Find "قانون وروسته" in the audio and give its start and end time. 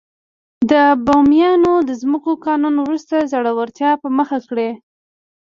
2.45-3.15